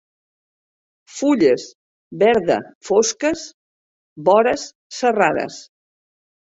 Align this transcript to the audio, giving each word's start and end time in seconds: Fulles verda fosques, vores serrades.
Fulles 1.17 1.65
verda 2.25 2.59
fosques, 2.91 3.47
vores 4.33 4.69
serrades. 5.03 5.65